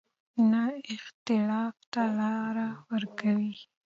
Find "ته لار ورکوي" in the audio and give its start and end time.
1.93-3.53